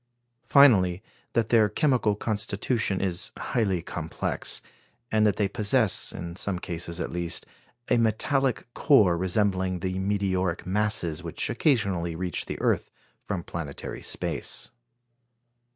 Finally, 0.47 1.03
that 1.33 1.49
their 1.49 1.69
chemical 1.69 2.15
constitution 2.15 2.99
is 2.99 3.31
highly 3.37 3.83
complex, 3.83 4.63
and 5.11 5.27
that 5.27 5.35
they 5.35 5.47
possess, 5.47 6.11
in 6.11 6.35
some 6.35 6.57
cases 6.57 6.99
at 6.99 7.11
least, 7.11 7.45
a 7.87 7.97
metallic 7.97 8.65
core 8.73 9.15
resembling 9.15 9.77
the 9.81 9.99
meteoric 9.99 10.65
masses 10.65 11.21
which 11.21 11.51
occasionally 11.51 12.15
reach 12.15 12.47
the 12.47 12.59
earth 12.61 12.89
from 13.27 13.43
planetary 13.43 14.01
space. 14.01 14.71